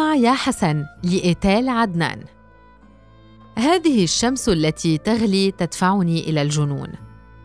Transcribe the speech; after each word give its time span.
اسمع 0.00 0.14
يا 0.14 0.32
حسن 0.32 0.86
لإيتال 1.02 1.68
عدنان. 1.68 2.24
هذه 3.58 4.04
الشمس 4.04 4.48
التي 4.48 4.98
تغلي 4.98 5.50
تدفعني 5.50 6.20
إلى 6.20 6.42
الجنون 6.42 6.88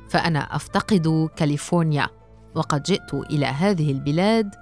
فأنا 0.10 0.56
أفتقد 0.56 1.30
كاليفورنيا 1.36 2.08
وقد 2.56 2.84
جئت 2.84 3.14
إلى 3.14 3.46
هذه 3.46 3.92
البلاد 3.92 4.56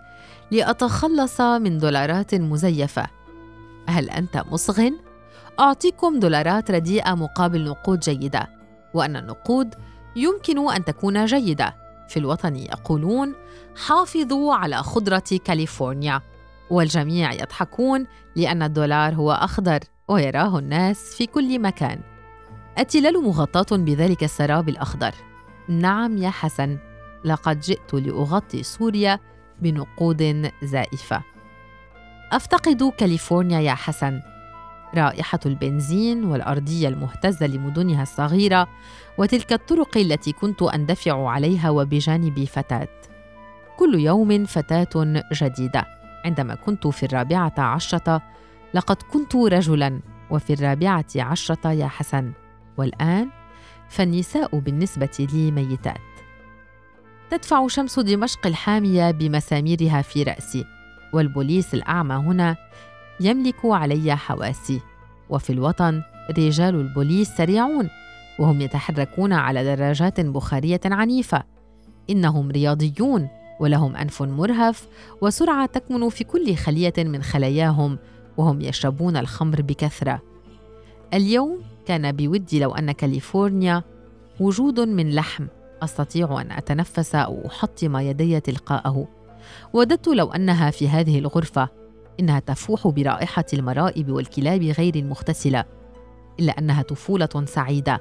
لأتخلص 0.52 1.42
من 1.42 1.78
دولارات 1.78 2.36
مزيفة. 2.36 3.08
هل 3.90 4.10
أنت 4.10 4.44
مصغ؟ 4.52 4.90
أعطيكم 5.60 6.20
دولارات 6.20 6.72
رديئة 6.72 7.14
مقابل 7.14 7.64
نقود 7.64 8.00
جيدة 8.00 8.50
وأن 8.94 9.16
النقود 9.16 9.76
يمكن 10.16 10.70
أن 10.70 10.86
تكون 10.86 11.26
جيدة. 11.26 11.76
في 12.10 12.18
الوطن 12.18 12.56
يقولون 12.56 13.34
حافظوا 13.86 14.56
على 14.56 14.84
خضرة 14.84 15.40
كاليفورنيا. 15.46 16.22
والجميع 16.70 17.34
يضحكون 17.34 18.06
لأن 18.36 18.64
الدولار 18.64 19.16
هو 19.16 19.32
أخضر 19.32 19.80
ويراه 20.08 20.60
الناس 20.60 21.16
في 21.16 21.26
كل 21.26 21.60
مكان. 21.60 22.00
التلال 22.80 23.24
مغطاة 23.24 23.78
بذلك 23.78 24.24
السراب 24.24 24.70
الأخضر. 24.70 25.12
نعم 25.70 26.18
يا 26.18 26.30
حسن 26.30 26.78
لقد 27.26 27.60
جئت 27.60 27.94
لأغطي 27.94 28.64
سوريا 28.64 29.20
بنقود 29.62 30.52
زائفة. 30.64 31.24
أفتقد 32.32 32.92
كاليفورنيا 32.98 33.60
يا 33.60 33.74
حسن. 33.74 34.22
رائحة 34.96 35.40
البنزين 35.46 36.24
والأرضية 36.24 36.88
المهتزة 36.88 37.48
لمدنها 37.48 38.04
الصغيرة 38.04 38.68
وتلك 39.18 39.54
الطرق 39.54 39.98
التي 39.98 40.32
كنت 40.32 40.62
أندفع 40.62 41.30
عليها 41.30 41.70
وبجانبي 41.70 42.46
فتاة. 42.46 42.88
كل 43.78 44.00
يوم 44.00 44.46
فتاة 44.46 45.22
جديدة. 45.34 46.03
عندما 46.26 46.56
كنت 46.56 46.88
في 46.88 47.06
الرابعة 47.06 47.54
عشرة 47.58 48.22
لقد 48.74 49.02
كنت 49.02 49.36
رجلا 49.36 50.00
وفي 50.30 50.54
الرابعة 50.54 51.06
عشرة 51.16 51.72
يا 51.72 51.88
حسن. 51.88 52.32
والآن 52.78 53.30
فالنساء 53.90 54.60
بالنسبة 54.60 55.28
لي 55.34 55.52
ميتات. 55.52 55.98
تدفع 57.30 57.68
شمس 57.68 58.00
دمشق 58.00 58.48
الحامية 58.48 59.12
بمساميرها 59.12 60.02
في 60.02 60.24
رأسي 60.24 60.66
والبوليس 61.14 61.74
الأعمى 61.74 62.16
هنا 62.16 62.56
يملك 63.20 63.66
علي 63.66 64.16
حواسي. 64.16 64.82
وفي 65.30 65.50
الوطن 65.50 66.02
رجال 66.38 66.76
البوليس 66.76 67.30
سريعون 67.30 67.90
وهم 68.40 68.62
يتحركون 68.62 69.34
على 69.34 69.76
دراجات 69.76 70.22
بخارية 70.22 70.82
عنيفة. 70.86 71.44
إنهم 72.10 72.52
رياضيون. 72.52 73.30
ولهم 73.64 73.96
أنف 73.96 74.22
مرهف 74.22 74.88
وسرعة 75.22 75.66
تكمن 75.66 76.10
في 76.10 76.24
كل 76.24 76.56
خلية 76.56 76.94
من 76.98 77.24
خلاياهم 77.24 77.98
وهم 78.38 78.62
يشربون 78.62 79.18
الخمر 79.18 79.62
بكثرة. 79.62 80.22
اليوم 81.14 81.62
كان 81.86 82.12
بودي 82.12 82.60
لو 82.60 82.72
أن 82.72 82.92
كاليفورنيا 82.92 83.84
وجود 84.40 84.80
من 84.80 85.16
لحم 85.16 85.48
أستطيع 85.84 86.42
أن 86.42 86.52
أتنفس 86.52 87.16
أو 87.16 87.48
أحطم 87.48 87.98
يدي 87.98 88.40
تلقاءه. 88.40 89.08
وددت 89.74 90.08
لو 90.08 90.32
أنها 90.32 90.72
في 90.72 90.90
هذه 90.90 91.20
الغرفة 91.20 91.70
إنها 92.20 92.40
تفوح 92.40 92.88
برائحة 92.88 93.46
المرائب 93.54 94.12
والكلاب 94.12 94.64
غير 94.64 94.96
المغتسلة 94.96 95.66
إلا 96.40 96.60
أنها 96.60 96.82
طفولة 96.82 97.46
سعيدة. 97.46 98.00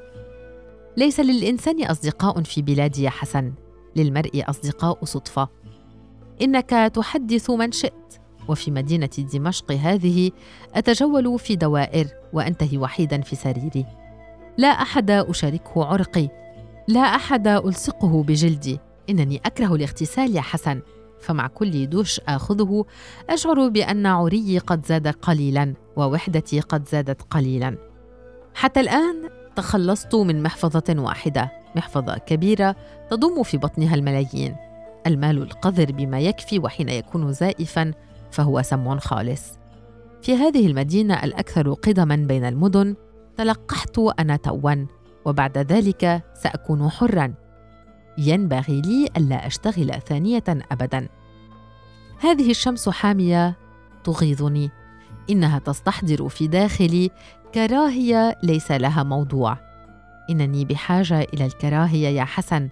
ليس 0.96 1.20
للإنسان 1.20 1.84
أصدقاء 1.84 2.42
في 2.42 2.62
بلادي 2.62 3.02
يا 3.02 3.10
حسن. 3.10 3.52
للمرء 3.96 4.44
أصدقاء 4.48 5.04
صدفة. 5.04 5.48
إنك 6.42 6.70
تحدث 6.94 7.50
من 7.50 7.72
شئت 7.72 8.18
وفي 8.48 8.70
مدينة 8.70 9.10
دمشق 9.34 9.72
هذه 9.72 10.30
أتجول 10.74 11.38
في 11.38 11.56
دوائر 11.56 12.06
وأنتهي 12.32 12.78
وحيدا 12.78 13.20
في 13.20 13.36
سريري. 13.36 13.86
لا 14.58 14.68
أحد 14.68 15.10
أشاركه 15.10 15.84
عرقي 15.84 16.28
لا 16.88 17.00
أحد 17.00 17.48
ألصقه 17.48 18.22
بجلدي. 18.22 18.78
إنني 19.10 19.40
أكره 19.46 19.74
الاغتسال 19.74 20.36
يا 20.36 20.40
حسن 20.40 20.82
فمع 21.20 21.46
كل 21.46 21.88
دوش 21.88 22.20
آخذه 22.20 22.84
أشعر 23.30 23.68
بأن 23.68 24.06
عري 24.06 24.58
قد 24.58 24.86
زاد 24.86 25.08
قليلا 25.08 25.74
ووحدتي 25.96 26.60
قد 26.60 26.88
زادت 26.88 27.22
قليلا. 27.22 27.78
حتى 28.54 28.80
الآن 28.80 29.30
تخلصت 29.56 30.14
من 30.14 30.42
محفظة 30.42 30.94
واحدة. 30.98 31.61
محفظة 31.76 32.18
كبيرة 32.18 32.76
تضم 33.10 33.42
في 33.42 33.56
بطنها 33.56 33.94
الملايين. 33.94 34.56
المال 35.06 35.42
القذر 35.42 35.92
بما 35.92 36.20
يكفي 36.20 36.58
وحين 36.58 36.88
يكون 36.88 37.32
زائفا 37.32 37.92
فهو 38.30 38.62
سم 38.62 38.98
خالص. 38.98 39.58
في 40.22 40.34
هذه 40.34 40.66
المدينة 40.66 41.24
الأكثر 41.24 41.72
قدما 41.72 42.16
بين 42.16 42.44
المدن 42.44 42.96
تلقحت 43.36 43.98
أنا 44.18 44.36
توا 44.36 44.86
وبعد 45.24 45.58
ذلك 45.58 46.22
سأكون 46.34 46.90
حرا. 46.90 47.34
ينبغي 48.18 48.80
لي 48.80 49.08
ألا 49.16 49.46
أشتغل 49.46 49.92
ثانية 50.08 50.44
أبدا. 50.48 51.08
هذه 52.20 52.50
الشمس 52.50 52.88
حامية 52.88 53.56
تغيظني. 54.04 54.70
إنها 55.30 55.58
تستحضر 55.58 56.28
في 56.28 56.46
داخلي 56.46 57.10
كراهية 57.54 58.38
ليس 58.42 58.70
لها 58.70 59.02
موضوع. 59.02 59.71
إنني 60.30 60.64
بحاجة 60.64 61.20
إلى 61.20 61.46
الكراهية 61.46 62.08
يا 62.08 62.24
حسن 62.24 62.68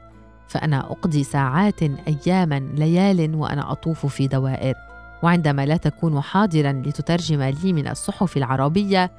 فأنا 0.48 0.80
أقضي 0.80 1.24
ساعات 1.24 1.82
أياما 1.82 2.58
ليال 2.74 3.34
وأنا 3.34 3.72
أطوف 3.72 4.06
في 4.06 4.26
دوائر. 4.26 4.74
وعندما 5.22 5.66
لا 5.66 5.76
تكون 5.76 6.20
حاضرا 6.20 6.72
لتترجم 6.72 7.42
لي 7.42 7.72
من 7.72 7.88
الصحف 7.88 8.36
العربية 8.36 9.10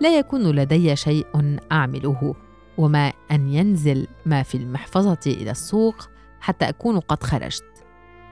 لا 0.00 0.18
يكون 0.18 0.50
لدي 0.50 0.96
شيء 0.96 1.26
أعمله. 1.72 2.34
وما 2.78 3.12
أن 3.30 3.48
ينزل 3.48 4.06
ما 4.26 4.42
في 4.42 4.54
المحفظة 4.54 5.18
إلى 5.26 5.50
السوق 5.50 6.08
حتى 6.40 6.68
أكون 6.68 7.00
قد 7.00 7.22
خرجت. 7.22 7.64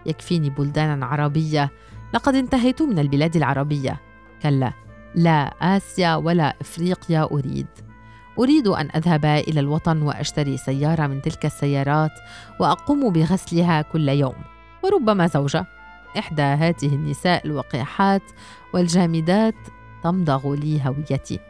يكفيني 0.07 0.51
بلدانا 0.51 1.07
عربية. 1.07 1.71
لقد 2.15 2.35
انتهيت 2.35 2.83
من 2.83 2.99
البلاد 2.99 3.37
العربية. 3.37 4.01
كلا 4.43 4.73
لا 5.15 5.55
آسيا 5.77 6.17
ولا 6.17 6.57
إفريقيا 6.61 7.23
أريد. 7.33 7.67
أريد 8.39 8.69
أن 8.69 8.89
أذهب 8.97 9.25
إلى 9.25 9.61
الوطن 9.61 10.03
وأشتري 10.03 10.57
سيارة 10.57 11.07
من 11.07 11.23
تلك 11.23 11.47
السيارات 11.47 12.13
وأقوم 12.61 13.13
بغسلها 13.13 13.83
كل 13.83 14.09
يوم. 14.09 14.35
وربما 14.85 15.27
زوجة. 15.27 15.67
إحدى 16.19 16.43
هذه 16.43 16.95
النساء 16.95 17.47
الوقيحات 17.47 18.23
والجامدات 18.75 19.55
تمضغ 20.05 20.55
لي 20.55 20.83
هويتي. 20.87 21.41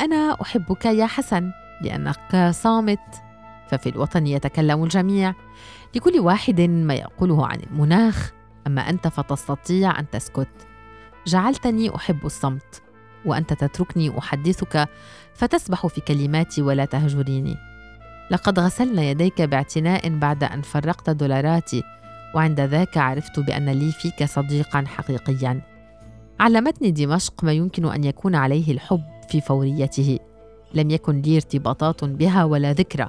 أنا 0.00 0.36
أحبك 0.42 0.84
يا 0.84 1.06
حسن 1.06 1.50
لأنك 1.82 2.50
صامت. 2.50 3.22
ففي 3.70 3.88
الوطن 3.88 4.26
يتكلم 4.26 4.84
الجميع. 4.84 5.34
لكل 5.94 6.20
واحد 6.20 6.60
ما 6.60 6.94
يقوله 6.94 7.46
عن 7.46 7.60
المناخ. 7.60 8.30
أما 8.66 8.90
أنت 8.90 9.08
فتستطيع 9.08 10.00
أن 10.00 10.10
تسكت. 10.10 10.48
جعلتني 11.26 11.96
أحب 11.96 12.26
الصمت. 12.26 12.82
وأنت 13.26 13.52
تتركني 13.52 14.18
أحدثك 14.18 14.88
فتسبح 15.34 15.86
في 15.86 16.00
كلماتي 16.00 16.62
ولا 16.62 16.84
تهجريني. 16.84 17.56
لقد 18.30 18.58
غسلنا 18.58 19.02
يديك 19.02 19.42
باعتناء 19.42 20.18
بعد 20.18 20.44
أن 20.44 20.62
فرقت 20.62 21.10
دولاراتي 21.10 21.82
وعند 22.34 22.60
ذاك 22.60 22.96
عرفت 22.96 23.40
بأن 23.40 23.68
لي 23.68 23.92
فيك 23.92 24.24
صديقا 24.24 24.84
حقيقيا. 24.86 25.60
علمتني 26.40 26.90
دمشق 26.90 27.44
ما 27.44 27.52
يمكن 27.52 27.86
أن 27.86 28.04
يكون 28.04 28.34
عليه 28.34 28.72
الحب 28.72 29.02
في 29.28 29.40
فوريته. 29.40 30.18
لم 30.74 30.90
يكن 30.90 31.20
لي 31.20 31.36
ارتباطات 31.36 32.04
بها 32.04 32.44
ولا 32.44 32.72
ذكرى. 32.72 33.08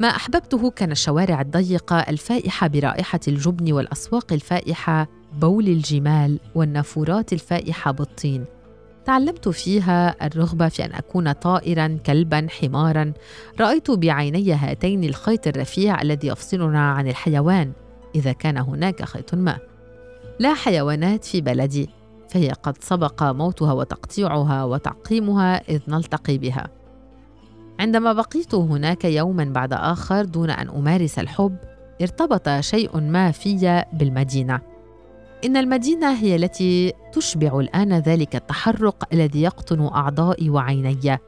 ما 0.00 0.08
أحببته 0.08 0.70
كان 0.70 0.92
الشوارع 0.92 1.40
الضيقه 1.40 1.98
الفائحة 1.98 2.66
برائحة 2.66 3.20
الجبن 3.28 3.72
والأسواق 3.72 4.32
الفائحة 4.32 5.08
بول 5.40 5.68
الجمال 5.68 6.40
والنافورات 6.54 7.32
الفائحة 7.32 7.90
بالطين. 7.90 8.44
تعلمت 9.04 9.48
فيها 9.48 10.26
الرغبة 10.26 10.68
في 10.68 10.84
أن 10.84 10.92
أكون 10.92 11.32
طائرا 11.32 11.98
كلبا 12.06 12.46
حمارا. 12.50 13.12
رأيت 13.60 13.90
بعيني 13.90 14.52
هاتين 14.52 15.04
الخيط 15.04 15.46
الرفيع 15.46 16.02
الذي 16.02 16.28
يفصلنا 16.28 16.90
عن 16.90 17.08
الحيوان 17.08 17.72
إذا 18.14 18.32
كان 18.32 18.58
هناك 18.58 19.04
خيط 19.04 19.34
ما. 19.34 19.58
لا 20.38 20.54
حيوانات 20.54 21.24
في 21.24 21.40
بلدي 21.40 21.90
فهي 22.28 22.50
قد 22.50 22.76
سبق 22.80 23.22
موتها 23.22 23.72
وتقطيعها 23.72 24.64
وتعقيمها 24.64 25.56
إذ 25.68 25.80
نلتقي 25.88 26.38
بها. 26.38 26.68
عندما 27.80 28.12
بقيت 28.12 28.54
هناك 28.54 29.04
يوما 29.04 29.44
بعد 29.44 29.72
آخر 29.72 30.24
دون 30.24 30.50
أن 30.50 30.68
أمارس 30.68 31.18
الحب 31.18 31.56
ارتبط 32.02 32.48
شيء 32.60 33.00
ما 33.00 33.30
في 33.30 33.84
بالمدينة. 33.92 34.73
إن 35.44 35.56
المدينة 35.56 36.12
هي 36.12 36.36
التي 36.36 36.92
تشبع 37.12 37.60
الآن 37.60 37.92
ذلك 37.92 38.36
التحرق 38.36 39.04
الذي 39.12 39.42
يقطن 39.42 39.86
أعضائي 39.86 40.50
وعيني. 40.50 41.18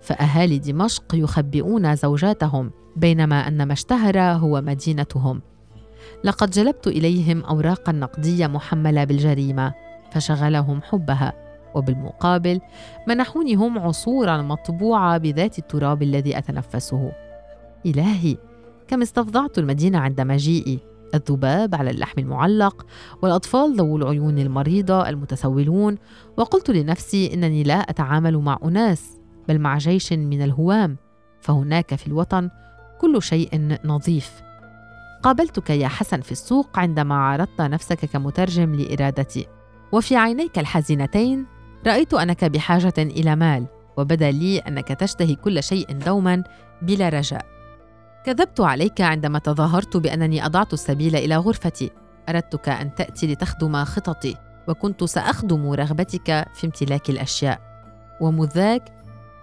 فأهالي 0.00 0.58
دمشق 0.58 1.14
يخبئون 1.14 1.96
زوجاتهم 1.96 2.70
بينما 2.96 3.48
أن 3.48 3.62
ما 3.62 3.72
اشتهر 3.72 4.18
هو 4.18 4.60
مدينتهم. 4.60 5.42
لقد 6.24 6.50
جلبت 6.50 6.86
إليهم 6.86 7.44
أوراقا 7.44 7.92
نقدية 7.92 8.46
محملة 8.46 9.04
بالجريمة 9.04 9.74
فشغلهم 10.10 10.82
حبها. 10.82 11.32
وبالمقابل 11.74 12.60
منحوني 13.08 13.54
هم 13.54 13.78
عصورا 13.78 14.42
مطبوعة 14.42 15.18
بذات 15.18 15.58
التراب 15.58 16.02
الذي 16.02 16.38
أتنفسه. 16.38 17.12
إلهي 17.86 18.36
كم 18.88 19.02
استفضعت 19.02 19.58
المدينة 19.58 19.98
عند 19.98 20.20
مجيئي! 20.20 20.93
الذباب 21.14 21.74
على 21.74 21.90
اللحم 21.90 22.18
المعلق 22.18 22.86
والأطفال 23.22 23.76
ذو 23.76 23.96
العيون 23.96 24.38
المريضة 24.38 25.08
المتسولون. 25.08 25.98
وقلت 26.36 26.70
لنفسي 26.70 27.34
إنني 27.34 27.62
لا 27.62 27.74
أتعامل 27.74 28.38
مع 28.38 28.58
أناس 28.64 29.20
بل 29.48 29.58
مع 29.58 29.78
جيش 29.78 30.12
من 30.12 30.42
الهوام. 30.42 30.96
فهناك 31.40 31.94
في 31.94 32.06
الوطن 32.06 32.50
كل 33.00 33.22
شيء 33.22 33.78
نظيف. 33.84 34.32
قابلتك 35.22 35.70
يا 35.70 35.88
حسن 35.88 36.20
في 36.20 36.32
السوق 36.32 36.78
عندما 36.78 37.14
عرضت 37.14 37.60
نفسك 37.60 38.04
كمترجم 38.04 38.74
لإرادتي. 38.74 39.46
وفي 39.92 40.16
عينيك 40.16 40.58
الحزينتين 40.58 41.46
رأيت 41.86 42.14
أنك 42.14 42.44
بحاجة 42.44 42.94
إلى 42.98 43.36
مال. 43.36 43.66
وبدا 43.96 44.30
لي 44.30 44.58
أنك 44.58 44.88
تشتهي 44.88 45.34
كل 45.34 45.62
شيء 45.62 45.92
دوما 45.92 46.44
بلا 46.82 47.08
رجاء. 47.08 47.53
كذبت 48.24 48.60
عليك 48.60 49.00
عندما 49.00 49.38
تظاهرت 49.38 49.96
بأنني 49.96 50.46
أضعت 50.46 50.72
السبيل 50.72 51.16
إلى 51.16 51.36
غرفتي. 51.36 51.90
أردتك 52.28 52.68
أن 52.68 52.94
تأتي 52.94 53.26
لتخدم 53.26 53.84
خططي 53.84 54.34
وكنت 54.68 55.04
سأخدم 55.04 55.70
رغبتك 55.70 56.46
في 56.54 56.66
امتلاك 56.66 57.10
الأشياء. 57.10 57.60
ومذ 58.20 58.48
ذاك 58.48 58.92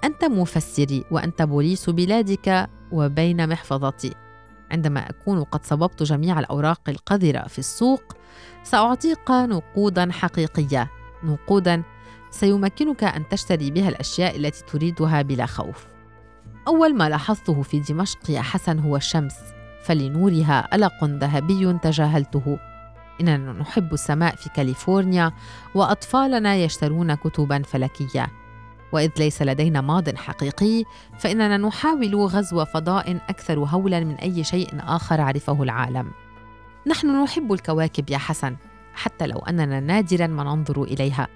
أنت 0.03 0.25
مفسري 0.25 1.03
وأنت 1.11 1.41
بوليس 1.41 1.89
بلادك 1.89 2.69
وبين 2.91 3.49
محفظتي 3.49 4.13
عندما 4.71 5.09
أكون 5.09 5.43
قد 5.43 5.65
صببت 5.65 6.03
جميع 6.03 6.39
الأوراق 6.39 6.81
القذرة 6.89 7.47
في 7.47 7.59
السوق 7.59 8.03
سأعطيك 8.63 9.31
نقودا 9.31 10.11
حقيقية. 10.11 10.91
نقودا 11.23 11.83
سيمكنك 12.31 13.03
أن 13.03 13.29
تشتري 13.29 13.71
بها 13.71 13.89
الأشياء 13.89 14.37
التي 14.37 14.63
تريدها 14.65 15.21
بلا 15.21 15.45
خوف. 15.45 15.87
أول 16.67 16.95
ما 16.95 17.09
لاحظته 17.09 17.61
في 17.61 17.79
دمشق 17.79 18.29
يا 18.29 18.41
حسن 18.41 18.79
هو 18.79 18.95
الشمس 18.95 19.35
فلنورها 19.83 20.75
ألق 20.75 21.03
ذهبي 21.03 21.73
تجاهلته. 21.73 22.59
إننا 23.21 23.53
نحب 23.53 23.93
السماء 23.93 24.35
في 24.35 24.49
كاليفورنيا 24.49 25.31
وأطفالنا 25.75 26.55
يشترون 26.55 27.15
كتبا 27.15 27.61
فلكية. 27.61 28.27
وإذ 28.91 29.09
ليس 29.17 29.41
لدينا 29.41 29.81
ماض 29.81 30.15
حقيقي 30.15 30.83
فإننا 31.19 31.57
نحاول 31.57 32.15
غزو 32.15 32.65
فضاء 32.65 33.15
أكثر 33.29 33.59
هولا 33.59 33.99
من 33.99 34.15
أي 34.15 34.43
شيء 34.43 34.69
آخر 34.79 35.21
عرفه 35.21 35.63
العالم. 35.63 36.11
نحن 36.87 37.23
نحب 37.23 37.53
الكواكب 37.53 38.09
يا 38.09 38.17
حسن 38.17 38.55
حتى 38.93 39.27
لو 39.27 39.39
أننا 39.39 39.79
نادرا 39.79 40.27
ما 40.27 40.43
ننظر 40.43 40.83
إليها. 40.83 41.27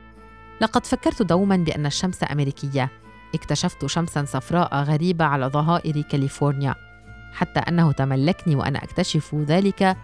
لقد 0.62 0.86
فكرت 0.86 1.22
دوما 1.22 1.58
بأن 1.58 1.86
الشمس 1.86 2.20
أمريكية. 2.32 2.92
اكتشفت 3.36 3.86
شمسا 3.86 4.26
صفراء 4.26 4.76
غريبة 4.84 5.26
على 5.26 5.46
ظهائر 5.46 6.02
كاليفورنيا 6.02 6.76
حتى 7.34 7.60
أنه 7.60 7.92
تملكني 7.92 8.56
وأنا 8.56 8.84
أكتشف 8.84 9.36
ذلك 9.36 9.98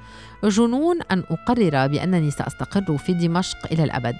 جنون 0.43 1.01
أن 1.11 1.23
أقرر 1.29 1.87
بأنني 1.87 2.31
سأستقر 2.31 2.97
في 2.97 3.13
دمشق 3.13 3.57
إلى 3.71 3.83
الأبد. 3.83 4.15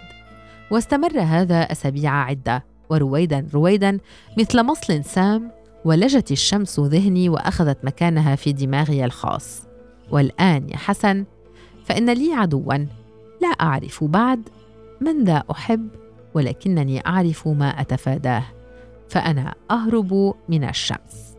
واستمر 0.72 1.20
هذا 1.20 1.62
أسابيع 1.62 2.14
عدة 2.14 2.64
ورويدا 2.90 3.48
رويدا 3.54 4.00
مثل 4.38 4.64
مصل 4.64 5.04
سام 5.04 5.52
ولجت 5.86 6.32
الشمس 6.32 6.80
ذهني 6.80 7.30
وأخذت 7.30 7.86
مكانها 7.86 8.36
في 8.36 8.54
دماغي 8.54 9.06
الخاص. 9.06 9.68
والآن 10.12 10.70
يا 10.70 10.78
حسن 10.78 11.26
فإن 11.86 12.10
لي 12.10 12.34
عدوا 12.34 12.78
لا 13.42 13.48
أعرف 13.62 14.04
بعد 14.04 14.50
من 15.02 15.24
ذا 15.24 15.44
أحب 15.52 15.88
ولكنني 16.34 17.08
أعرف 17.08 17.48
ما 17.48 17.82
أتفاداه. 17.82 18.44
فأنا 19.12 19.54
أهرب 19.72 20.34
من 20.50 20.64
الشمس. 20.64 21.36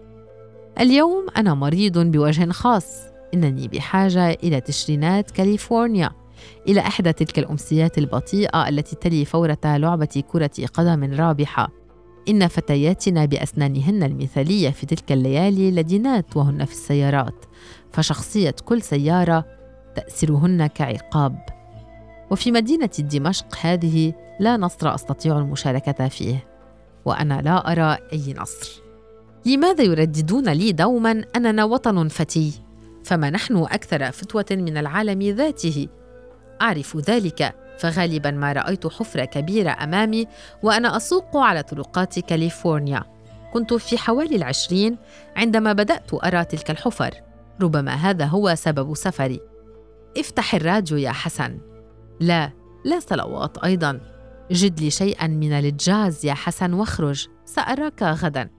اليوم 0.80 1.26
أنا 1.36 1.54
مريض 1.54 1.98
بوجه 1.98 2.50
خاص. 2.50 3.02
إنني 3.34 3.68
بحاجة 3.68 4.30
إلى 4.30 4.60
تشرينات 4.60 5.30
كاليفورنيا. 5.30 6.10
إلى 6.68 6.80
إحدى 6.80 7.12
تلك 7.12 7.38
الأمسيات 7.38 7.98
البطيئة 7.98 8.68
التي 8.68 8.96
تلي 8.96 9.24
فورة 9.24 9.58
لعبة 9.64 10.22
كرة 10.32 10.50
قدم 10.74 11.14
رابحة. 11.14 11.68
إن 12.28 12.48
فتياتنا 12.48 13.24
بأسنانهن 13.24 14.02
المثالية 14.02 14.70
في 14.70 14.86
تلك 14.86 15.12
الليالي 15.12 15.70
لدينات 15.70 16.36
وهن 16.36 16.64
في 16.64 16.72
السيارات. 16.72 17.44
فشخصية 17.92 18.54
كل 18.64 18.82
سيارة 18.82 19.44
تأسرهن 19.96 20.66
كعقاب. 20.66 21.38
وفي 22.30 22.52
مدينة 22.52 22.90
دمشق 22.98 23.46
هذه 23.60 24.12
لا 24.40 24.56
نصر 24.56 24.94
أستطيع 24.94 25.38
المشاركة 25.38 26.08
فيه. 26.08 26.51
وأنا 27.04 27.40
لا 27.42 27.72
أرى 27.72 27.98
أي 28.12 28.34
نصر. 28.38 28.82
لماذا 29.46 29.82
يرددون 29.82 30.48
لي 30.48 30.72
دوما 30.72 31.24
أننا 31.36 31.64
وطن 31.64 32.08
فتي؟ 32.08 32.62
فما 33.04 33.30
نحن 33.30 33.56
أكثر 33.56 34.12
فتوة 34.12 34.46
من 34.50 34.76
العالم 34.76 35.22
ذاته. 35.22 35.88
أعرف 36.62 36.96
ذلك 36.96 37.54
فغالبا 37.78 38.30
ما 38.30 38.52
رأيت 38.52 38.86
حفرة 38.86 39.24
كبيرة 39.24 39.70
أمامي 39.70 40.26
وأنا 40.62 40.96
أسوق 40.96 41.36
على 41.36 41.62
طرقات 41.62 42.18
كاليفورنيا. 42.18 43.04
كنت 43.52 43.74
في 43.74 43.98
حوالي 43.98 44.36
العشرين 44.36 44.98
عندما 45.36 45.72
بدأت 45.72 46.24
أرى 46.24 46.44
تلك 46.44 46.70
الحفر. 46.70 47.14
ربما 47.62 47.94
هذا 47.94 48.24
هو 48.24 48.54
سبب 48.54 48.94
سفري. 48.94 49.40
افتح 50.18 50.54
الراديو 50.54 50.98
يا 50.98 51.12
حسن. 51.12 51.58
لا 52.20 52.50
لا 52.84 53.00
صلوات 53.00 53.58
أيضا. 53.58 54.00
جد 54.52 54.80
لي 54.80 54.90
شيئا 54.90 55.26
من 55.26 55.52
الجاز 55.52 56.26
يا 56.26 56.34
حسن 56.34 56.72
واخرج 56.72 57.28
سأراك 57.44 58.02
غدا. 58.02 58.50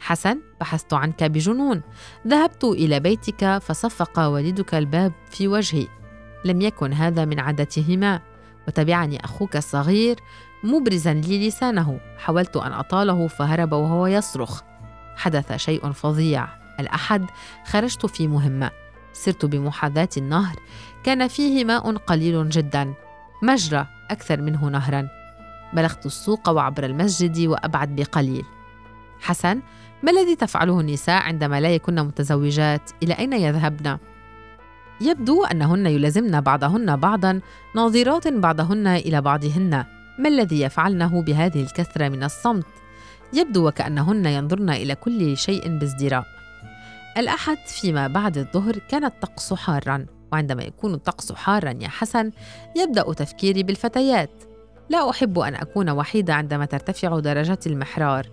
حسن 0.00 0.40
بحثت 0.60 0.94
عنك 0.94 1.24
بجنون. 1.24 1.82
ذهبت 2.26 2.64
إلى 2.64 3.00
بيتك 3.00 3.58
فصفق 3.58 4.18
والدك 4.18 4.74
الباب 4.74 5.12
في 5.30 5.48
وجهي. 5.48 5.86
لم 6.44 6.60
يكن 6.60 6.92
هذا 6.92 7.24
من 7.24 7.40
عادتهما. 7.40 8.20
وتبعني 8.68 9.24
أخوك 9.24 9.56
الصغير 9.56 10.16
مبرزا 10.64 11.14
لي 11.14 11.48
لسانه 11.48 12.00
حاولت 12.18 12.56
أن 12.56 12.72
أطاله 12.72 13.28
فهرب 13.28 13.72
وهو 13.72 14.06
يصرخ. 14.06 14.62
حدث 15.16 15.56
شيء 15.56 15.92
فظيع. 15.92 16.48
الأحد 16.80 17.26
خرجت 17.66 18.06
في 18.06 18.28
مهمة. 18.28 18.70
سرت 19.12 19.44
بمحاذاة 19.44 20.08
النهر. 20.16 20.56
كان 21.04 21.28
فيه 21.28 21.64
ماء 21.64 21.96
قليل 21.96 22.48
جدا. 22.48 22.94
مجرى 23.42 23.86
أكثر 24.10 24.40
منه 24.40 24.68
نهرا. 24.68 25.08
بلغت 25.74 26.06
السوق 26.06 26.48
وعبر 26.48 26.84
المسجد 26.84 27.46
وأبعد 27.46 27.96
بقليل. 27.96 28.44
حسن 29.20 29.60
ما 30.02 30.10
الذي 30.10 30.36
تفعله 30.36 30.80
النساء 30.80 31.22
عندما 31.22 31.60
لا 31.60 31.74
يكن 31.74 31.94
متزوجات؟ 31.94 32.90
إلى 33.02 33.14
أين 33.14 33.32
يذهبن؟ 33.32 33.98
يبدو 35.00 35.44
أنهن 35.44 35.86
يلازمن 35.86 36.40
بعضهن 36.40 36.96
بعضا 36.96 37.40
ناظرات 37.76 38.28
بعضهن 38.28 38.86
إلى 38.86 39.20
بعضهن. 39.20 39.84
ما 40.18 40.28
الذي 40.28 40.60
يفعلنه 40.60 41.22
بهذه 41.22 41.62
الكثرة 41.62 42.08
من 42.08 42.22
الصمت؟ 42.24 42.66
يبدو 43.32 43.68
وكأنهن 43.68 44.26
ينظرن 44.26 44.70
إلى 44.70 44.94
كل 44.94 45.36
شيء 45.36 45.78
بازدراء. 45.78 46.24
الأحد 47.18 47.58
فيما 47.66 48.08
بعد 48.08 48.38
الظهر 48.38 48.78
كان 48.88 49.04
الطقس 49.04 49.54
حارا. 49.54 50.06
وعندما 50.34 50.62
يكون 50.62 50.94
الطقس 50.94 51.32
حارا 51.32 51.74
يا 51.80 51.88
حسن 51.88 52.30
يبدأ 52.76 53.12
تفكيري 53.12 53.62
بالفتيات. 53.62 54.30
لا 54.90 55.10
أحب 55.10 55.38
أن 55.38 55.54
أكون 55.54 55.90
وحيدة 55.90 56.34
عندما 56.34 56.64
ترتفع 56.64 57.18
درجات 57.18 57.66
المحرار 57.66 58.26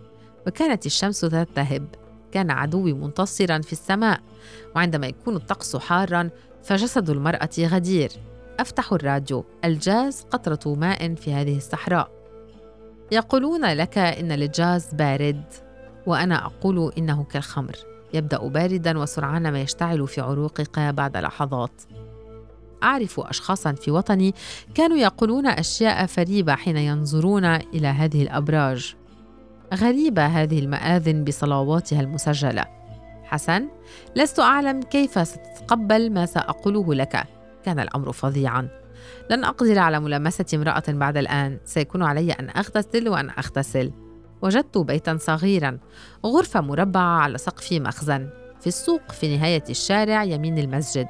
وكانت 0.48 0.86
الشمس 0.86 1.20
تلتهب 1.22 1.88
كان 2.32 2.52
عدوي 2.52 2.94
منتصرا 2.94 3.62
في 3.62 3.74
السماء. 3.74 4.20
وعندما 4.76 5.08
يكون 5.08 5.36
الطقس 5.36 5.76
حارا 5.76 6.30
فجسد 6.64 7.10
المرأة 7.10 7.50
غدير. 7.60 8.12
أفتح 8.60 8.94
الراديو. 8.94 9.46
الجاز 9.66 10.22
قطرة 10.22 10.76
ماء 10.76 11.16
في 11.16 11.34
هذه 11.34 11.58
الصحراء. 11.58 12.12
يقولون 13.12 13.66
لك 13.66 13.98
إن 13.98 14.32
الجاز 14.32 14.94
بارد 14.94 15.44
وأنا 16.08 16.46
أقول 16.46 16.92
إنه 16.98 17.24
كالخمر. 17.24 17.91
يبدأ 18.14 18.48
باردا 18.48 19.00
وسرعان 19.00 19.52
ما 19.52 19.62
يشتعل 19.62 20.08
في 20.08 20.22
عروقك 20.22 20.80
بعد 20.80 21.18
لحظات. 21.18 21.82
أعرف 22.84 23.20
أشخاصا 23.20 23.72
في 23.72 23.92
وطني 23.92 24.34
كانوا 24.76 24.98
يقولون 24.98 25.48
أشياء 25.48 26.06
فريبة 26.06 26.56
حين 26.56 26.78
ينظرون 26.78 27.46
إلى 27.46 27.88
هذه 27.88 28.24
الأبراج. 28.24 28.96
غريبة 29.74 30.26
هذه 30.26 30.60
المآذن 30.60 31.24
بصلواتها 31.24 32.02
المسجلة. 32.02 32.66
حسن 33.24 33.68
لست 34.16 34.40
أعلم 34.40 34.82
كيف 34.82 35.28
ستتقبل 35.28 36.14
ما 36.14 36.26
سأقوله 36.26 36.94
لك. 36.94 37.24
كان 37.66 37.80
الأمر 37.80 38.12
فظيعا. 38.12 38.68
لن 39.30 39.44
أقدر 39.44 39.80
على 39.80 40.00
ملامسة 40.00 40.46
امرأة 40.54 40.84
بعد 40.88 41.18
الآن. 41.18 41.58
سيكون 41.66 42.04
علي 42.04 42.32
أن 42.32 42.50
أغتسل 42.50 43.10
وأن 43.10 43.30
أغتسل. 43.30 43.92
وجدت 44.42 44.78
بيتا 44.78 45.18
صغيرا 45.18 45.78
غرفة 46.26 46.62
مربعة 46.62 47.20
على 47.20 47.38
سقف 47.38 47.74
مخزن 47.74 48.30
في 48.62 48.68
السوق 48.68 49.12
في 49.12 49.38
نهاية 49.38 49.64
الشارع 49.70 50.24
يمين 50.24 50.58
المسجد. 50.58 51.08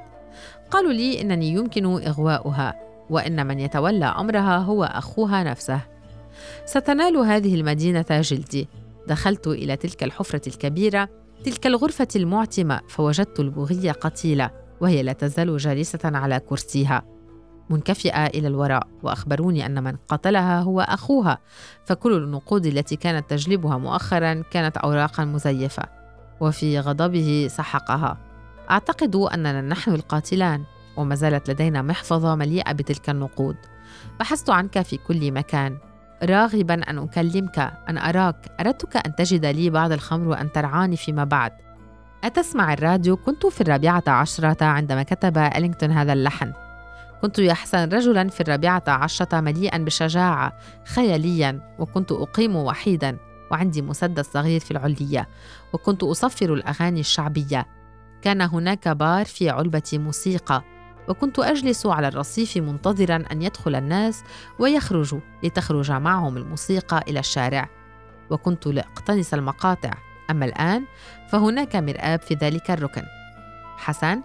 قالوا 0.71 0.91
لي 0.91 1.21
إنني 1.21 1.47
يمكن 1.47 1.85
إغواؤها 1.85 2.73
وإن 3.09 3.47
من 3.47 3.59
يتولى 3.59 4.05
أمرها 4.05 4.57
هو 4.57 4.83
أخوها 4.83 5.43
نفسه. 5.43 5.81
ستنال 6.65 7.17
هذه 7.17 7.55
المدينة 7.55 8.05
جلدي. 8.09 8.67
دخلت 9.07 9.47
إلى 9.47 9.75
تلك 9.75 10.03
الحفرة 10.03 10.41
الكبيرة 10.47 11.09
تلك 11.43 11.67
الغرفة 11.67 12.07
المعتمة 12.15 12.81
فوجدت 12.87 13.39
البغية 13.39 13.91
قتيلة 13.91 14.51
وهي 14.81 15.03
لا 15.03 15.13
تزال 15.13 15.57
جالسة 15.57 15.99
على 16.03 16.39
كرسيها. 16.39 17.03
منكفئة 17.71 18.25
إلى 18.25 18.47
الوراء 18.47 18.87
وأخبروني 19.03 19.65
أن 19.65 19.83
من 19.83 19.95
قتلها 20.07 20.61
هو 20.61 20.81
أخوها. 20.81 21.37
فكل 21.85 22.13
النقود 22.13 22.65
التي 22.65 22.95
كانت 22.95 23.29
تجلبها 23.29 23.77
مؤخرا 23.77 24.43
كانت 24.51 24.77
أوراقا 24.77 25.25
مزيفة 25.25 25.83
وفي 26.39 26.79
غضبه 26.79 27.47
سحقها. 27.51 28.17
أعتقد 28.71 29.15
أننا 29.15 29.61
نحن 29.61 29.91
القاتلان 29.91 30.63
وما 30.97 31.15
زالت 31.15 31.49
لدينا 31.49 31.81
محفظة 31.81 32.35
مليئة 32.35 32.71
بتلك 32.71 33.09
النقود. 33.09 33.55
بحثت 34.19 34.49
عنك 34.49 34.81
في 34.81 34.97
كل 34.97 35.31
مكان. 35.31 35.77
راغبا 36.23 36.73
أن 36.73 36.97
أكلمك 36.97 37.59
أن 37.89 37.97
أراك. 37.97 38.55
أردتك 38.59 38.97
أن 39.07 39.15
تجد 39.15 39.45
لي 39.45 39.69
بعض 39.69 39.91
الخمر 39.91 40.27
وأن 40.27 40.51
ترعاني 40.51 40.95
فيما 40.95 41.23
بعد. 41.23 41.51
أتسمع 42.23 42.73
الراديو؟ 42.73 43.17
كنت 43.17 43.45
في 43.45 43.61
الرابعة 43.61 44.03
عشرة 44.07 44.65
عندما 44.65 45.03
كتب 45.03 45.37
ألينغتون 45.37 45.91
هذا 45.91 46.13
اللحن. 46.13 46.53
كنت 47.21 47.39
يا 47.39 47.53
حسن 47.53 47.89
رجلا 47.89 48.27
في 48.27 48.41
الرابعة 48.41 48.83
عشرة 48.87 49.39
مليئا 49.41 49.77
بالشجاعة 49.77 50.53
خياليا 50.85 51.75
وكنت 51.79 52.11
أقيم 52.11 52.55
وحيدا 52.55 53.17
وعندي 53.51 53.81
مسدس 53.81 54.25
صغير 54.33 54.59
في 54.59 54.71
العلية 54.71 55.29
وكنت 55.73 56.03
أصفر 56.03 56.53
الأغاني 56.53 56.99
الشعبية. 56.99 57.67
كان 58.21 58.41
هناك 58.41 58.87
بار 58.87 59.25
في 59.25 59.49
علبة 59.49 59.89
موسيقى 59.93 60.63
وكنت 61.07 61.39
أجلس 61.39 61.85
على 61.85 62.07
الرصيف 62.07 62.57
منتظرا 62.57 63.23
أن 63.31 63.41
يدخل 63.41 63.75
الناس 63.75 64.23
ويخرجوا 64.59 65.19
لتخرج 65.43 65.91
معهم 65.91 66.37
الموسيقى 66.37 67.03
إلى 67.07 67.19
الشارع. 67.19 67.69
وكنت 68.29 68.67
لأقتنص 68.67 69.33
المقاطع. 69.33 69.93
أما 70.29 70.45
الآن 70.45 70.85
فهناك 71.29 71.75
مرآب 71.75 72.21
في 72.21 72.33
ذلك 72.33 72.71
الركن. 72.71 73.03
حسن 73.77 74.21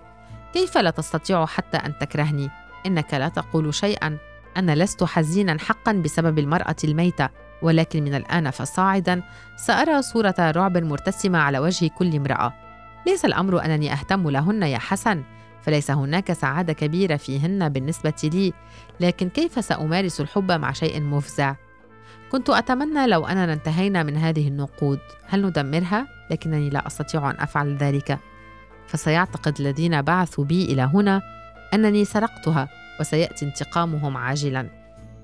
كيف 0.52 0.78
لا 0.78 0.90
تستطيع 0.90 1.46
حتى 1.46 1.76
أن 1.76 1.98
تكرهني؟ 1.98 2.50
إنك 2.86 3.14
لا 3.14 3.28
تقول 3.28 3.74
شيئا 3.74 4.18
أنا 4.56 4.74
لست 4.74 5.04
حزينا 5.04 5.58
حقا 5.58 5.92
بسبب 5.92 6.38
المرأة 6.38 6.76
الميتة 6.84 7.28
ولكن 7.62 8.04
من 8.04 8.14
الآن 8.14 8.50
فصاعدا 8.50 9.22
سأرى 9.56 10.02
صورة 10.02 10.34
رعب 10.38 10.78
مرتسمة 10.78 11.38
على 11.38 11.58
وجه 11.58 11.90
كل 11.98 12.16
امرأة 12.16 12.52
ليس 13.06 13.24
الأمر 13.24 13.64
أنني 13.64 13.92
أهتم 13.92 14.30
لهن 14.30 14.62
يا 14.62 14.78
حسن 14.78 15.22
فليس 15.62 15.90
هناك 15.90 16.32
سعادة 16.32 16.72
كبيرة 16.72 17.16
فيهن 17.16 17.68
بالنسبة 17.68 18.14
لي 18.24 18.52
لكن 19.00 19.28
كيف 19.28 19.64
سأمارس 19.64 20.20
الحب 20.20 20.52
مع 20.52 20.72
شيء 20.72 21.00
مفزع؟ 21.00 21.54
كنت 22.32 22.50
أتمنى 22.50 23.06
لو 23.06 23.26
أننا 23.26 23.52
انتهينا 23.52 24.02
من 24.02 24.16
هذه 24.16 24.48
النقود 24.48 24.98
هل 25.26 25.46
ندمرها؟ 25.46 26.06
لكنني 26.30 26.70
لا 26.70 26.86
أستطيع 26.86 27.30
أن 27.30 27.36
أفعل 27.40 27.76
ذلك 27.76 28.18
فسيعتقد 28.86 29.60
الذين 29.60 30.02
بعثوا 30.02 30.44
بي 30.44 30.64
إلى 30.64 30.82
هنا 30.82 31.22
أنني 31.74 32.04
سرقتها 32.04 32.68
وسيأتي 33.00 33.44
انتقامهم 33.44 34.16
عاجلا. 34.16 34.70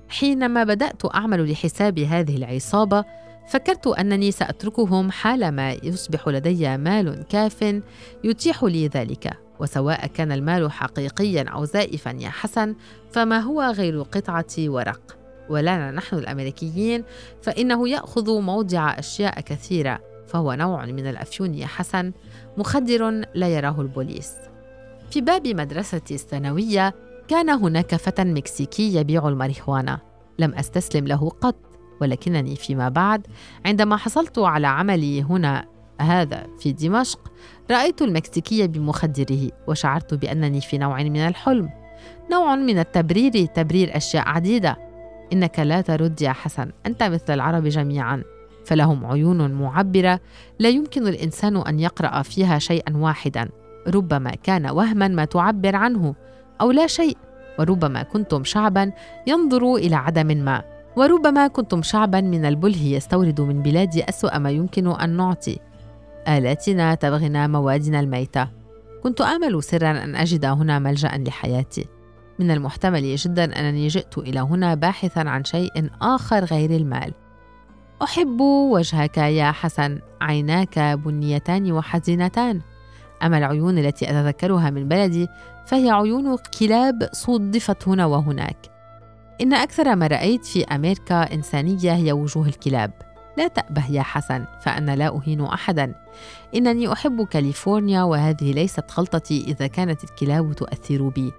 حينما 0.09 0.63
بدأت 0.63 1.15
أعمل 1.15 1.51
لحساب 1.51 1.99
هذه 1.99 2.37
العصابة 2.37 3.05
فكرت 3.47 3.87
أنني 3.87 4.31
سأتركهم 4.31 5.11
حالما 5.11 5.71
يصبح 5.83 6.27
لدي 6.27 6.77
مال 6.77 7.23
كاف 7.29 7.81
يتيح 8.23 8.63
لي 8.63 8.87
ذلك. 8.87 9.37
وسواء 9.59 10.07
كان 10.07 10.31
المال 10.31 10.71
حقيقيا 10.71 11.49
أو 11.49 11.65
زائفا 11.65 12.17
يا 12.19 12.29
حسن 12.29 12.75
فما 13.11 13.39
هو 13.39 13.61
غير 13.61 14.01
قطعة 14.01 14.45
ورق؟ 14.59 15.17
ولنا 15.49 15.91
نحن 15.91 16.15
الأمريكيين 16.15 17.03
فإنه 17.41 17.89
يأخذ 17.89 18.41
موضع 18.41 18.99
أشياء 18.99 19.41
كثيرة 19.41 19.99
فهو 20.27 20.53
نوع 20.53 20.85
من 20.85 21.07
الأفيون 21.07 21.53
يا 21.53 21.67
حسن 21.67 22.13
مخدر 22.57 23.09
لا 23.35 23.47
يراه 23.47 23.81
البوليس. 23.81 24.33
في 25.13 25.21
باب 25.21 25.47
مدرستي 25.47 26.13
الثانوية 26.13 26.95
كان 27.27 27.49
هناك 27.49 27.95
فتى 27.95 28.23
مكسيكي 28.23 28.95
يبيع 28.95 29.27
الماريجوانا 29.27 29.99
لم 30.39 30.53
أستسلم 30.53 31.07
له 31.07 31.29
قط 31.29 31.55
ولكنني 32.01 32.55
فيما 32.55 32.89
بعد 32.89 33.27
عندما 33.65 33.97
حصلت 33.97 34.39
على 34.39 34.67
عملي 34.67 35.21
هنا 35.21 35.65
هذا 36.01 36.47
في 36.59 36.71
دمشق 36.71 37.31
رأيت 37.71 38.01
المكسيكي 38.01 38.67
بمخدره 38.67 39.49
وشعرت 39.67 40.13
بأنني 40.13 40.61
في 40.61 40.77
نوع 40.77 41.03
من 41.03 41.17
الحلم. 41.17 41.69
نوع 42.31 42.55
من 42.55 42.79
التبرير 42.79 43.45
تبرير 43.45 43.97
أشياء 43.97 44.27
عديدة. 44.27 44.77
إنك 45.33 45.59
لا 45.59 45.81
ترد 45.81 46.21
يا 46.21 46.31
حسن 46.31 46.71
أنت 46.85 47.03
مثل 47.03 47.33
العرب 47.33 47.63
جميعا. 47.63 48.23
فلهم 48.65 49.05
عيون 49.05 49.51
معبرة 49.51 50.19
لا 50.59 50.69
يمكن 50.69 51.07
الإنسان 51.07 51.57
أن 51.57 51.79
يقرأ 51.79 52.21
فيها 52.21 52.59
شيئا 52.59 52.97
واحدا. 52.97 53.49
ربما 53.87 54.31
كان 54.43 54.69
وهما 54.69 55.07
ما 55.07 55.25
تعبر 55.25 55.75
عنه 55.75 56.15
أو 56.61 56.71
لا 56.71 56.87
شيء 56.87 57.17
وربما 57.59 58.03
كنتم 58.03 58.43
شعبا 58.43 58.91
ينظر 59.27 59.75
إلى 59.75 59.95
عدم 59.95 60.27
ما 60.27 60.63
وربما 60.95 61.47
كنتم 61.47 61.81
شعبا 61.81 62.21
من 62.21 62.45
البله 62.45 62.83
يستورد 62.83 63.41
من 63.41 63.61
بلاد 63.61 63.97
أسوأ 64.09 64.37
ما 64.37 64.51
يمكن 64.51 64.87
أن 64.87 65.17
نعطي. 65.17 65.59
آلاتنا 66.27 66.95
تبغنا 66.95 67.47
موادنا 67.47 67.99
الميتة. 67.99 68.47
كنت 69.03 69.21
آمل 69.21 69.63
سرا 69.63 69.91
أن 69.91 70.15
أجد 70.15 70.45
هنا 70.45 70.79
ملجأ 70.79 71.11
لحياتي. 71.17 71.85
من 72.39 72.51
المحتمل 72.51 73.15
جدا 73.15 73.59
أنني 73.59 73.87
جئت 73.87 74.17
إلى 74.17 74.39
هنا 74.39 74.75
باحثا 74.75 75.19
عن 75.19 75.43
شيء 75.43 75.89
آخر 76.01 76.45
غير 76.45 76.71
المال. 76.71 77.13
أحب 78.03 78.41
وجهك 78.41 79.17
يا 79.17 79.51
حسن 79.51 79.99
عيناك 80.21 80.79
بنيتان 80.79 81.71
وحزينتان. 81.71 82.61
أما 83.23 83.37
العيون 83.37 83.77
التي 83.77 84.09
أتذكرها 84.09 84.69
من 84.69 84.87
بلدي 84.87 85.27
فهي 85.65 85.89
عيون 85.89 86.37
كلاب 86.59 87.09
صدفت 87.11 87.87
هنا 87.87 88.05
وهناك. 88.05 88.57
إن 89.41 89.53
أكثر 89.53 89.95
ما 89.95 90.07
رأيت 90.07 90.45
في 90.45 90.63
أمريكا 90.63 91.33
إنسانية 91.33 91.93
هي 91.93 92.11
وجوه 92.11 92.47
الكلاب. 92.47 92.91
لا 93.37 93.47
تأبه 93.47 93.91
يا 93.91 94.01
حسن 94.01 94.45
فأنا 94.61 94.95
لا 94.95 95.17
أهين 95.17 95.41
أحدا. 95.41 95.95
إنني 96.55 96.93
أحب 96.93 97.27
كاليفورنيا 97.27 98.03
وهذه 98.03 98.53
ليست 98.53 98.83
غلطتي 98.97 99.43
إذا 99.47 99.67
كانت 99.67 100.03
الكلاب 100.03 100.53
تؤثر 100.53 101.07
بي. 101.07 101.31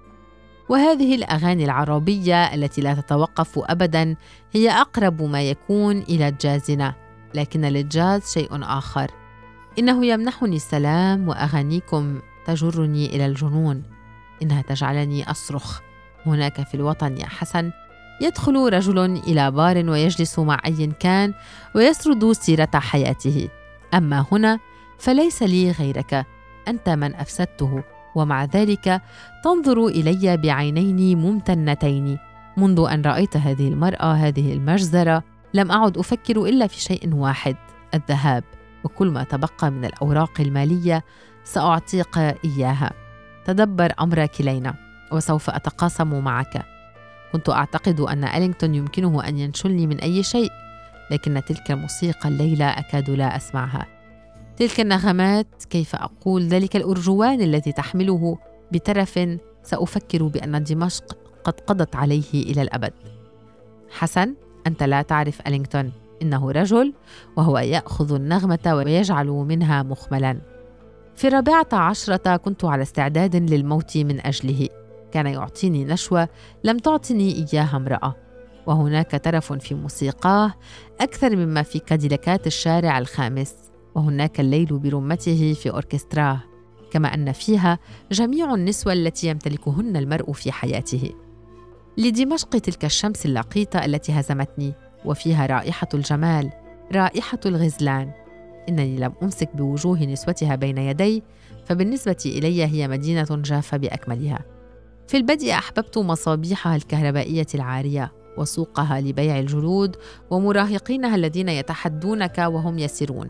وهذه 0.69 1.15
الأغاني 1.15 1.65
العربية 1.65 2.53
التي 2.53 2.81
لا 2.81 2.93
تتوقف 2.93 3.59
أبدا 3.59 4.15
هي 4.51 4.69
أقرب 4.69 5.21
ما 5.21 5.41
يكون 5.41 5.97
إلى 5.97 6.27
الجاز 6.27 6.68
هنا 6.68 6.95
لكن 7.33 7.61
للجاز 7.61 8.33
شيء 8.33 8.49
آخر. 8.51 9.24
إنه 9.79 10.05
يمنحني 10.05 10.55
السلام 10.55 11.27
وأغانيكم 11.27 12.19
تجرني 12.45 13.05
إلى 13.05 13.25
الجنون. 13.25 13.83
إنها 14.41 14.61
تجعلني 14.61 15.31
أصرخ. 15.31 15.79
هناك 16.25 16.67
في 16.67 16.75
الوطن 16.75 17.17
يا 17.17 17.25
حسن 17.25 17.71
يدخل 18.21 18.73
رجل 18.73 18.99
إلى 18.99 19.51
بار 19.51 19.89
ويجلس 19.89 20.39
مع 20.39 20.61
أي 20.65 20.87
كان 20.99 21.33
ويسرد 21.75 22.31
سيرة 22.31 22.69
حياته. 22.75 23.49
أما 23.93 24.25
هنا 24.31 24.59
فليس 24.97 25.43
لي 25.43 25.71
غيرك. 25.71 26.25
أنت 26.67 26.89
من 26.89 27.15
أفسدته. 27.15 27.83
ومع 28.15 28.45
ذلك 28.45 29.01
تنظر 29.43 29.87
إلي 29.87 30.37
بعينين 30.37 31.17
ممتنتين. 31.17 32.17
منذ 32.57 32.87
أن 32.91 33.01
رأيت 33.01 33.37
هذه 33.37 33.67
المرأة 33.67 34.13
هذه 34.13 34.53
المجزرة 34.53 35.23
لم 35.53 35.71
أعد 35.71 35.97
أفكر 35.97 36.45
إلا 36.45 36.67
في 36.67 36.81
شيء 36.81 37.15
واحد 37.15 37.55
الذهاب. 37.93 38.43
وكل 38.85 39.07
ما 39.07 39.23
تبقى 39.23 39.71
من 39.71 39.85
الأوراق 39.85 40.41
المالية 40.41 41.03
سأعطيك 41.43 42.17
إياها. 42.17 42.91
تدبر 43.45 43.93
أمر 43.99 44.25
كلينا 44.25 44.75
وسوف 45.11 45.49
أتقاسم 45.49 46.23
معك. 46.23 46.65
كنت 47.33 47.49
أعتقد 47.49 47.99
أن 47.99 48.23
ألينغتون 48.23 48.75
يمكنه 48.75 49.27
أن 49.27 49.37
ينشلني 49.37 49.87
من 49.87 49.99
أي 49.99 50.23
شيء 50.23 50.51
لكن 51.11 51.41
تلك 51.47 51.71
الموسيقى 51.71 52.29
الليلة 52.29 52.65
أكاد 52.65 53.09
لا 53.09 53.35
أسمعها. 53.35 53.85
تلك 54.57 54.79
النغمات 54.79 55.63
كيف 55.69 55.95
أقول 55.95 56.47
ذلك 56.47 56.75
الأرجوان 56.75 57.41
الذي 57.41 57.71
تحمله؟ 57.71 58.37
بترف 58.71 59.19
سأفكر 59.63 60.23
بأن 60.23 60.63
دمشق 60.63 61.17
قد 61.43 61.53
قضت 61.53 61.95
عليه 61.95 62.33
إلى 62.33 62.61
الأبد. 62.61 62.93
حسن 63.91 64.35
أنت 64.67 64.83
لا 64.83 65.01
تعرف 65.01 65.41
ألينغتون. 65.47 66.04
إنه 66.25 66.51
رجل 66.51 66.93
وهو 67.37 67.57
يأخذ 67.57 68.13
النغمة 68.13 68.73
ويجعل 68.75 69.27
منها 69.27 69.83
مخملا. 69.83 70.41
في 71.15 71.27
الرابعة 71.27 71.67
عشرة 71.73 72.35
كنت 72.35 72.65
على 72.65 72.81
استعداد 72.81 73.35
للموت 73.35 73.97
من 73.97 74.25
أجله. 74.25 74.69
كان 75.11 75.27
يعطيني 75.27 75.85
نشوة 75.85 76.29
لم 76.63 76.77
تعطني 76.77 77.47
إياها 77.53 77.77
امرأة. 77.77 78.15
وهناك 78.67 79.21
ترف 79.23 79.53
في 79.53 79.75
موسيقاه 79.75 80.53
أكثر 81.01 81.35
مما 81.35 81.61
في 81.63 81.79
كاديلاكات 81.79 82.47
الشارع 82.47 82.97
الخامس. 82.99 83.55
وهناك 83.95 84.39
الليل 84.39 84.65
برمته 84.65 85.53
في 85.53 85.69
أوركستراه. 85.69 86.39
كما 86.91 87.13
أن 87.13 87.31
فيها 87.31 87.79
جميع 88.11 88.53
النسوة 88.53 88.93
التي 88.93 89.27
يمتلكهن 89.27 89.97
المرء 89.97 90.31
في 90.31 90.51
حياته. 90.51 91.11
لدمشق 91.97 92.49
تلك 92.49 92.85
الشمس 92.85 93.25
اللقيطة 93.25 93.85
التي 93.85 94.11
هزمتني. 94.11 94.73
وفيها 95.05 95.45
رائحة 95.45 95.87
الجمال 95.93 96.51
رائحة 96.95 97.39
الغزلان. 97.45 98.11
إنني 98.69 98.97
لم 98.97 99.13
أمسك 99.23 99.55
بوجوه 99.55 100.03
نسوتها 100.03 100.55
بين 100.55 100.77
يدي 100.77 101.23
فبالنسبة 101.65 102.17
إلي 102.25 102.65
هي 102.65 102.87
مدينة 102.87 103.27
جافة 103.29 103.77
بأكملها. 103.77 104.39
في 105.07 105.17
البدء 105.17 105.51
أحببت 105.51 105.97
مصابيحها 105.97 106.75
الكهربائية 106.75 107.45
العارية 107.55 108.11
وسوقها 108.37 109.01
لبيع 109.01 109.39
الجلود 109.39 109.95
ومراهقينها 110.29 111.15
الذين 111.15 111.49
يتحدونك 111.49 112.37
وهم 112.37 112.79
يسيرون. 112.79 113.29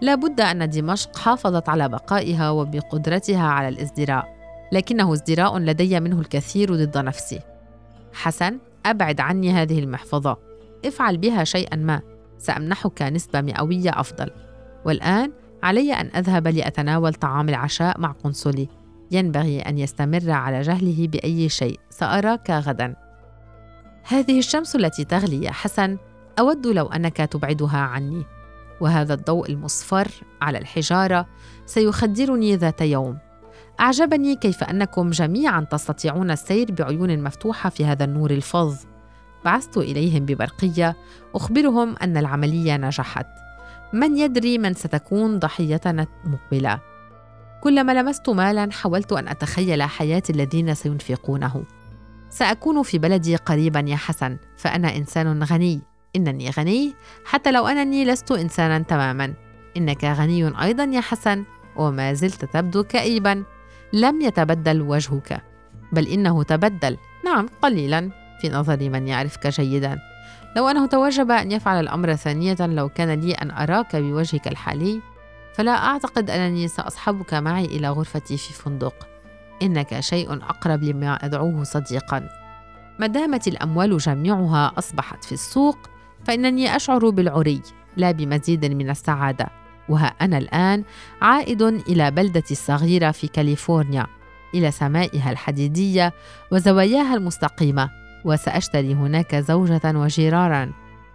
لا 0.00 0.14
بد 0.14 0.40
أن 0.40 0.70
دمشق 0.70 1.16
حافظت 1.16 1.68
على 1.68 1.88
بقائها 1.88 2.50
وبقدرتها 2.50 3.46
على 3.46 3.68
الازدراء 3.68 4.34
لكنه 4.72 5.12
ازدراء 5.12 5.58
لدي 5.58 6.00
منه 6.00 6.20
الكثير 6.20 6.74
ضد 6.74 6.98
نفسي. 6.98 7.40
حسن 8.12 8.58
أبعد 8.86 9.20
عني 9.20 9.52
هذه 9.52 9.78
المحفظة. 9.78 10.36
افعل 10.86 11.16
بها 11.16 11.44
شيئا 11.44 11.76
ما 11.76 12.00
سأمنحك 12.38 13.02
نسبة 13.02 13.40
مئوية 13.40 13.90
أفضل. 14.00 14.30
والآن 14.84 15.32
علي 15.62 15.92
أن 15.92 16.10
أذهب 16.16 16.48
لأتناول 16.48 17.14
طعام 17.14 17.48
العشاء 17.48 18.00
مع 18.00 18.12
قنصلي. 18.12 18.68
ينبغي 19.10 19.60
أن 19.60 19.78
يستمر 19.78 20.30
على 20.30 20.60
جهله 20.60 21.08
بأي 21.08 21.48
شيء 21.48 21.80
سأراك 21.90 22.50
غدا. 22.50 22.96
هذه 24.08 24.38
الشمس 24.38 24.76
التي 24.76 25.04
تغلي 25.04 25.44
يا 25.44 25.52
حسن 25.52 25.98
أود 26.38 26.66
لو 26.66 26.86
أنك 26.86 27.16
تبعدها 27.16 27.78
عني. 27.78 28.24
وهذا 28.80 29.14
الضوء 29.14 29.50
المصفر 29.50 30.08
على 30.42 30.58
الحجارة 30.58 31.26
سيخدرني 31.66 32.56
ذات 32.56 32.80
يوم. 32.80 33.18
أعجبني 33.80 34.36
كيف 34.36 34.64
أنكم 34.64 35.10
جميعا 35.10 35.60
تستطيعون 35.60 36.30
السير 36.30 36.72
بعيون 36.72 37.22
مفتوحة 37.22 37.70
في 37.70 37.84
هذا 37.84 38.04
النور 38.04 38.30
الفظ. 38.30 38.76
بعثت 39.44 39.76
إليهم 39.76 40.26
ببرقية 40.26 40.96
أخبرهم 41.34 41.96
أن 42.02 42.16
العملية 42.16 42.76
نجحت. 42.76 43.26
من 43.92 44.16
يدري 44.16 44.58
من 44.58 44.74
ستكون 44.74 45.38
ضحيتنا 45.38 46.06
المقبلة 46.24 46.80
كلما 47.62 47.92
لمست 47.92 48.28
مالا 48.28 48.72
حاولت 48.72 49.12
أن 49.12 49.28
أتخيل 49.28 49.82
حياة 49.82 50.22
الذين 50.30 50.74
سينفقونه. 50.74 51.64
سأكون 52.30 52.82
في 52.82 52.98
بلدي 52.98 53.36
قريبا 53.36 53.84
يا 53.88 53.96
حسن 53.96 54.36
فأنا 54.56 54.96
إنسان 54.96 55.42
غني. 55.42 55.80
إنني 56.16 56.50
غني 56.50 56.94
حتى 57.24 57.52
لو 57.52 57.66
أنني 57.66 58.04
لست 58.04 58.32
إنسانا 58.32 58.78
تماما. 58.78 59.34
إنك 59.76 60.04
غني 60.04 60.62
أيضا 60.62 60.84
يا 60.84 61.00
حسن 61.00 61.44
وما 61.76 62.12
زلت 62.12 62.44
تبدو 62.44 62.82
كئيبا. 62.82 63.44
لم 63.92 64.20
يتبدل 64.20 64.82
وجهك 64.82 65.42
بل 65.92 66.06
إنه 66.06 66.42
تبدل. 66.42 66.96
نعم 67.24 67.48
قليلا. 67.62 68.23
في 68.40 68.48
نظر 68.48 68.90
من 68.90 69.08
يعرفك 69.08 69.46
جيدا. 69.46 69.98
لو 70.56 70.68
أنه 70.68 70.86
توجب 70.86 71.30
أن 71.30 71.52
يفعل 71.52 71.80
الأمر 71.80 72.14
ثانية 72.14 72.56
لو 72.60 72.88
كان 72.88 73.20
لي 73.20 73.32
أن 73.32 73.50
أراك 73.50 73.96
بوجهك 73.96 74.48
الحالي 74.48 75.00
فلا 75.54 75.72
أعتقد 75.72 76.30
أنني 76.30 76.68
سأصحبك 76.68 77.34
معي 77.34 77.64
إلى 77.64 77.88
غرفتي 77.88 78.36
في 78.36 78.52
فندق. 78.52 79.08
إنك 79.62 80.00
شيء 80.00 80.32
أقرب 80.32 80.82
لما 80.84 81.14
أدعوه 81.14 81.64
صديقا. 81.64 82.28
ما 82.98 83.06
دامت 83.06 83.48
الأموال 83.48 83.98
جميعها 83.98 84.72
أصبحت 84.78 85.24
في 85.24 85.32
السوق 85.32 85.78
فإنني 86.24 86.76
أشعر 86.76 87.10
بالعري 87.10 87.62
لا 87.96 88.10
بمزيد 88.10 88.64
من 88.64 88.90
السعادة. 88.90 89.48
وها 89.88 90.06
أنا 90.06 90.38
الآن 90.38 90.84
عائد 91.22 91.62
إلى 91.62 92.10
بلدتي 92.10 92.54
الصغيرة 92.54 93.10
في 93.10 93.26
كاليفورنيا 93.26 94.06
إلى 94.54 94.70
سمائها 94.70 95.30
الحديدية 95.30 96.12
وزواياها 96.52 97.14
المستقيمة. 97.14 98.03
وسأشتري 98.24 98.94
هناك 98.94 99.36
زوجة 99.36 99.80
وجيرارا 99.84 100.72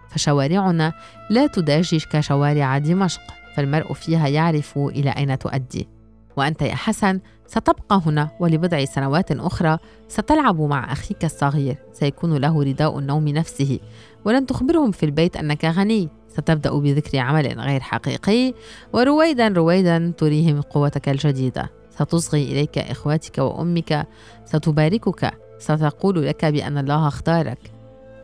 فشوارعنا 0.08 0.92
لا 1.30 1.46
تداجي 1.46 1.98
كشوارع 1.98 2.78
دمشق 2.78 3.20
فالمرء 3.56 3.92
فيها 3.92 4.28
يعرف 4.28 4.78
إلى 4.78 5.10
أين 5.10 5.38
تؤدي. 5.38 5.88
وأنت 6.36 6.62
يا 6.62 6.74
حسن 6.74 7.20
ستبقى 7.46 8.02
هنا 8.06 8.30
ولبضع 8.40 8.84
سنوات 8.84 9.32
أخرى 9.32 9.78
ستلعب 10.08 10.60
مع 10.60 10.92
أخيك 10.92 11.24
الصغير 11.24 11.76
سيكون 11.92 12.36
له 12.36 12.62
رداء 12.64 12.98
النوم 12.98 13.28
نفسه. 13.28 13.80
ولن 14.24 14.46
تخبرهم 14.46 14.90
في 14.90 15.06
البيت 15.06 15.36
أنك 15.36 15.64
غني 15.64 16.08
ستبدأ 16.28 16.78
بذكر 16.78 17.18
عمل 17.18 17.60
غير 17.60 17.80
حقيقي 17.80 18.54
ورويدا 18.92 19.48
رويدا 19.48 20.12
تريهم 20.18 20.60
قوتك 20.60 21.08
الجديدة. 21.08 21.79
ستصغي 22.00 22.44
إليك 22.44 22.78
إخواتك 22.78 23.38
وأمك 23.38 24.06
ستباركك 24.44 25.30
ستقول 25.58 26.26
لك 26.26 26.44
بأن 26.44 26.78
الله 26.78 27.08
اختارك. 27.08 27.58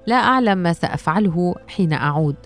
لا 0.07 0.17
أعلم 0.17 0.59
ما 0.59 0.73
سأفعله 0.73 1.55
حين 1.69 1.93
أعود. 1.93 2.37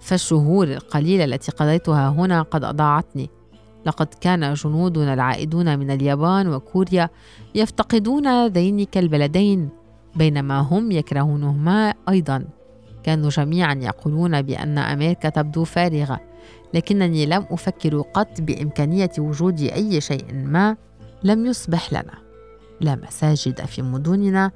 فالشهور 0.00 0.66
القليلة 0.66 1.24
التي 1.24 1.52
قضيتها 1.52 2.08
هنا 2.08 2.42
قد 2.42 2.64
أضاعتني. 2.64 3.30
لقد 3.86 4.06
كان 4.20 4.54
جنودنا 4.54 5.14
العائدون 5.14 5.78
من 5.78 5.90
اليابان 5.90 6.48
وكوريا 6.48 7.08
يفتقدون 7.54 8.46
ذينك 8.46 8.98
البلدين 8.98 9.68
بينما 10.16 10.58
هم 10.58 10.90
يكرهونهما 10.90 11.94
أيضا. 12.08 12.44
كانوا 13.02 13.30
جميعا 13.30 13.74
يقولون 13.74 14.42
بأن 14.42 14.78
أمريكا 14.78 15.28
تبدو 15.28 15.64
فارغة. 15.64 16.20
لكنني 16.74 17.26
لم 17.26 17.46
أفكر 17.50 18.00
قط 18.00 18.40
بإمكانية 18.40 19.10
وجود 19.18 19.60
أي 19.60 20.00
شيء 20.00 20.34
ما 20.34 20.76
لم 21.22 21.46
يصبح 21.46 21.92
لنا. 21.92 22.14
لا 22.80 22.94
مساجد 22.94 23.64
في 23.64 23.82
مدننا 23.82 24.50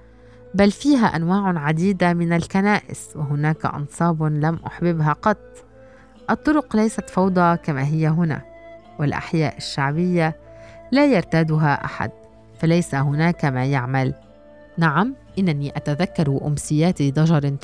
بل 0.54 0.70
فيها 0.70 1.06
أنواع 1.06 1.58
عديدة 1.58 2.14
من 2.14 2.32
الكنائس 2.32 3.08
وهناك 3.16 3.66
أنصاب 3.66 4.22
لم 4.22 4.58
أحببها 4.66 5.12
قط. 5.12 5.64
الطرق 6.30 6.76
ليست 6.76 7.10
فوضى 7.10 7.56
كما 7.56 7.86
هي 7.86 8.08
هنا 8.08 8.42
والأحياء 8.98 9.56
الشعبية 9.56 10.36
لا 10.92 11.06
يرتادها 11.06 11.84
أحد 11.84 12.10
فليس 12.60 12.94
هناك 12.94 13.44
ما 13.44 13.64
يعمل. 13.64 14.14
نعم 14.78 15.14
إنني 15.38 15.76
أتذكر 15.76 16.40
أمسيات 16.46 17.02
ضجر 17.02 17.56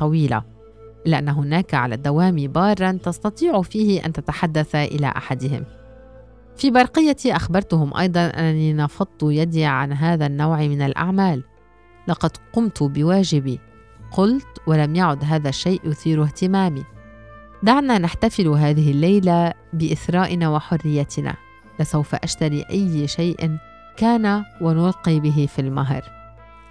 طويله 1.02 1.20
لأن 1.20 1.28
هناك 1.28 1.74
على 1.74 1.94
الدوام 1.94 2.36
بارا 2.36 2.92
تستطيع 2.92 3.62
فيه 3.62 4.06
أن 4.06 4.12
تتحدث 4.12 4.74
إلى 4.74 5.06
أحدهم. 5.06 5.64
في 6.56 6.70
برقيتي 6.70 7.36
أخبرتهم 7.36 7.96
أيضا 7.96 8.26
أنني 8.26 8.72
نفضت 8.72 9.22
يدي 9.22 9.64
عن 9.64 9.92
هذا 9.92 10.26
النوع 10.26 10.56
من 10.56 10.82
الأعمال. 10.82 11.42
لقد 12.08 12.30
قمت 12.52 12.82
بواجبي. 12.82 13.60
قلت 14.12 14.58
ولم 14.66 14.94
يعد 14.94 15.24
هذا 15.24 15.48
الشيء 15.48 15.80
يثير 15.84 16.22
اهتمامي. 16.22 16.84
دعنا 17.62 17.98
نحتفل 17.98 18.48
هذه 18.48 18.90
الليلة 18.90 19.52
بإثرائنا 19.72 20.48
وحريتنا. 20.48 21.34
لسوف 21.80 22.14
أشتري 22.14 22.64
أي 22.70 23.08
شيء 23.08 23.56
كان 23.96 24.44
ونلقي 24.60 25.20
به 25.20 25.48
في 25.54 25.58
المهر. 25.58 26.02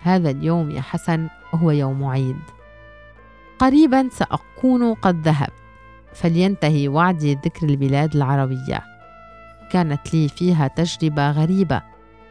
هذا 0.02 0.30
اليوم 0.30 0.72
يا 0.72 0.82
حسن 0.82 1.28
هو 1.56 1.72
يوم 1.72 2.04
عيد. 2.04 2.61
قريبا 3.62 4.10
سأكون 4.12 4.94
قد 4.94 5.28
ذهبت 5.28 5.54
فلينتهي 6.14 6.88
وعدي 6.88 7.34
ذكر 7.34 7.70
البلاد 7.70 8.16
العربية. 8.16 8.84
كانت 9.72 10.14
لي 10.14 10.28
فيها 10.28 10.68
تجربة 10.68 11.32
غريبة. 11.32 11.82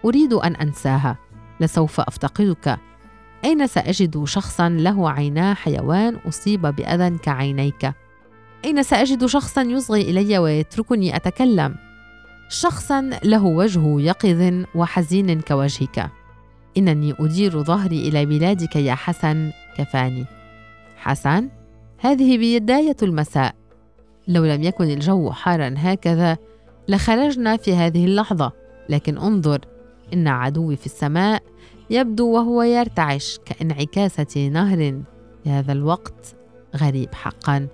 أريد 0.05 0.33
أن 0.33 0.57
أنساها. 0.57 1.17
لسوف 1.61 2.01
أفتقدك. 2.01 2.79
أين 3.45 3.67
سأجد 3.67 4.25
شخصا 4.25 4.69
له 4.69 5.11
عينا 5.11 5.55
حيوان 5.55 6.17
أصيب 6.29 6.61
بأذى 6.67 7.19
كعينيك؟ 7.19 7.93
أين 8.65 8.83
سأجد 8.83 9.27
شخصا 9.27 9.63
يصغي 9.63 10.01
إلي 10.01 10.39
ويتركني 10.39 11.17
أتكلم؟ 11.17 11.77
شخصا 12.49 13.11
له 13.25 13.45
وجه 13.45 14.01
يقظ 14.01 14.65
وحزين 14.75 15.41
كوجهك. 15.41 16.11
إنني 16.77 17.15
أدير 17.21 17.63
ظهري 17.63 18.09
إلى 18.09 18.27
بلادك 18.27 18.77
يا 18.77 18.95
حسن 18.95 19.51
كفاني. 19.79 20.40
حسن. 21.01 21.49
هذه 21.99 22.59
بداية 22.59 22.97
المساء. 23.03 23.55
لو 24.29 24.45
لم 24.45 24.63
يكن 24.63 24.85
الجو 24.85 25.31
حارا 25.31 25.75
هكذا 25.77 26.39
لخرجنا 26.89 27.57
في 27.57 27.75
هذه 27.75 28.05
اللحظة. 28.05 28.53
لكن 28.89 29.19
انظر 29.19 29.61
إن 30.13 30.29
عدوي 30.29 30.77
في 30.77 30.87
السماء 30.87 31.43
يبدو 31.91 32.33
وهو 32.33 32.63
يرتعش 32.63 33.39
كانعكاسة 33.45 34.49
نهر. 34.49 35.03
في 35.45 35.51
هذا 35.51 35.73
الوقت 35.73 36.37
غريب 36.77 37.15
حقا. 37.15 37.69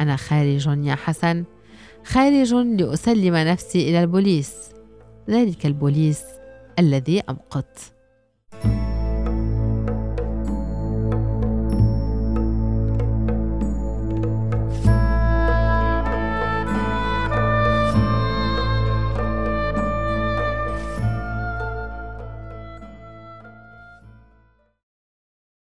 أنا 0.00 0.16
خارج 0.16 0.66
يا 0.66 0.94
حسن. 0.94 1.44
خارج 2.04 2.54
لأسلم 2.54 3.36
نفسي 3.36 3.90
إلى 3.90 4.00
البوليس. 4.00 4.54
ذلك 5.30 5.66
البوليس 5.66 6.22
الذي 6.78 7.20
أمقت 7.20 7.97